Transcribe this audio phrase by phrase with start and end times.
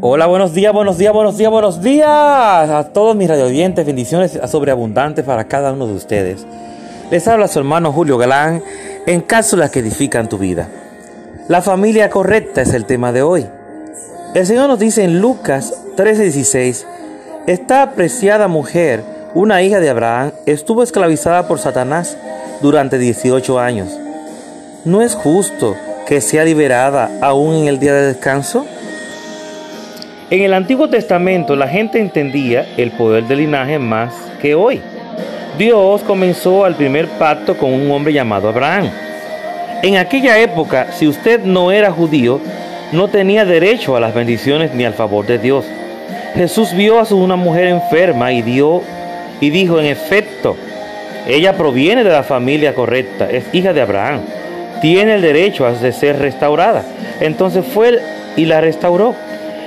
[0.00, 3.86] Hola, buenos días, buenos días, buenos días, buenos días a todos mis radioyentes.
[3.86, 6.44] Bendiciones sobreabundantes para cada uno de ustedes.
[7.12, 8.64] Les habla su hermano Julio Galán
[9.06, 10.68] en cápsulas que edifican tu vida.
[11.48, 13.46] La familia correcta es el tema de hoy.
[14.34, 16.86] El Señor nos dice en Lucas 13:16,
[17.46, 19.04] esta apreciada mujer,
[19.34, 22.16] una hija de Abraham, estuvo esclavizada por Satanás
[22.60, 23.90] durante 18 años.
[24.84, 28.66] ¿No es justo que sea liberada aún en el día de descanso?
[30.32, 34.80] En el Antiguo Testamento la gente entendía el poder del linaje más que hoy.
[35.58, 38.88] Dios comenzó el primer pacto con un hombre llamado Abraham.
[39.82, 42.40] En aquella época, si usted no era judío,
[42.92, 45.66] no tenía derecho a las bendiciones ni al favor de Dios.
[46.34, 48.42] Jesús vio a una mujer enferma y
[49.38, 50.56] y dijo, en efecto,
[51.28, 54.22] ella proviene de la familia correcta, es hija de Abraham,
[54.80, 56.84] tiene el derecho a ser restaurada.
[57.20, 58.00] Entonces fue
[58.34, 59.14] y la restauró.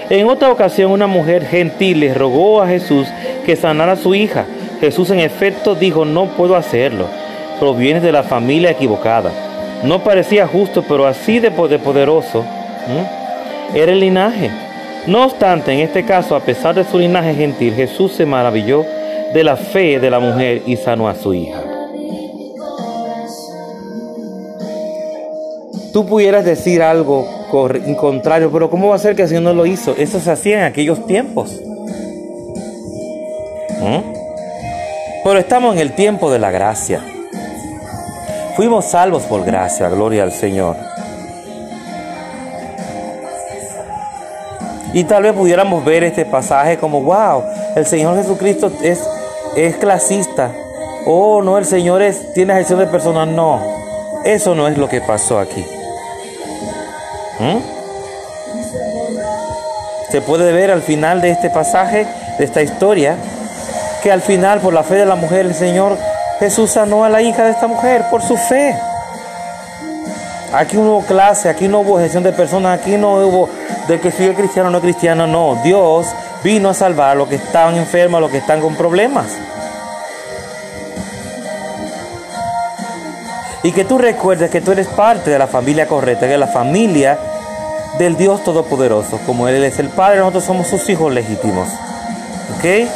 [0.10, 3.08] En otra ocasión una mujer gentil le rogó a Jesús
[3.46, 4.46] que sanara a su hija.
[4.80, 7.08] Jesús en efecto dijo, no puedo hacerlo.
[7.60, 9.32] Proviene de la familia equivocada.
[9.84, 12.44] No parecía justo, pero así de poderoso
[13.74, 14.52] era el linaje.
[15.08, 18.86] No obstante, en este caso, a pesar de su linaje gentil, Jesús se maravilló
[19.34, 21.62] de la fe de la mujer y sanó a su hija.
[25.94, 29.66] Tú pudieras decir algo contrario, pero ¿cómo va a ser que el Señor no lo
[29.66, 29.96] hizo?
[29.98, 31.62] Eso se hacía en aquellos tiempos.
[33.82, 34.14] ¿Mm?
[35.24, 37.02] Pero estamos en el tiempo de la gracia.
[38.56, 40.78] Fuimos salvos por gracia, gloria al Señor.
[44.94, 47.44] Y tal vez pudiéramos ver este pasaje como, wow,
[47.76, 49.04] el Señor Jesucristo es,
[49.58, 50.54] es clasista.
[51.06, 53.28] Oh, no, el Señor es, tiene gestión de personas.
[53.28, 53.60] No,
[54.24, 55.66] eso no es lo que pasó aquí.
[57.40, 57.58] ¿Mm?
[60.12, 63.18] Se puede ver al final de este pasaje, de esta historia,
[64.04, 65.98] que al final, por la fe de la mujer, el Señor
[66.40, 68.76] Jesús sanó a la hija de esta mujer por su fe.
[70.54, 73.50] Aquí no hubo clase, aquí no hubo gestión de personas, aquí no hubo
[73.88, 75.60] de que si es cristiano o no cristiano, no.
[75.64, 76.08] Dios
[76.44, 79.26] vino a salvar a los que estaban enfermos, a los que están con problemas.
[83.66, 86.46] Y que tú recuerdes que tú eres parte de la familia correcta, que es la
[86.46, 87.18] familia
[87.98, 89.20] del Dios Todopoderoso.
[89.26, 91.68] Como Él es el Padre, nosotros somos sus hijos legítimos.
[92.56, 92.88] ¿Ok?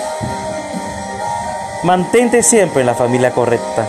[1.82, 3.88] Mantente siempre en la familia correcta.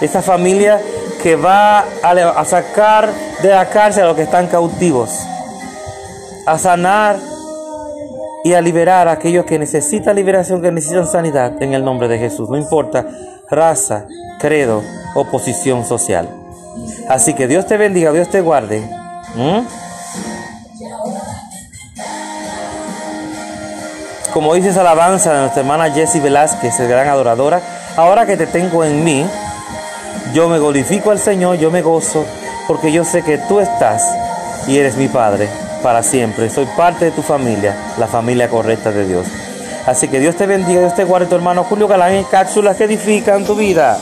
[0.00, 0.80] Esa familia
[1.20, 3.10] que va a, sacar
[3.42, 5.10] de la cárcel a los que están cautivos.
[6.46, 7.18] A sanar
[8.44, 12.18] y a liberar a aquellos que necesitan liberación, que necesitan sanidad en el nombre de
[12.18, 12.50] Jesús.
[12.50, 13.06] No importa
[13.50, 14.06] raza,
[14.38, 14.82] credo
[15.14, 16.28] o posición social.
[17.08, 18.82] Así que Dios te bendiga, Dios te guarde.
[19.34, 19.60] ¿Mm?
[24.34, 27.62] Como dice esa alabanza de nuestra hermana Jessie Velázquez, el gran adoradora,
[27.96, 29.24] ahora que te tengo en mí,
[30.34, 32.26] yo me glorifico al Señor, yo me gozo,
[32.66, 34.02] porque yo sé que tú estás
[34.66, 35.48] y eres mi Padre
[35.84, 36.48] para siempre.
[36.48, 39.26] Soy parte de tu familia, la familia correcta de Dios.
[39.86, 42.84] Así que Dios te bendiga, Dios te guarde, tu hermano Julio Galán en cápsulas que
[42.84, 43.98] edifican tu vida.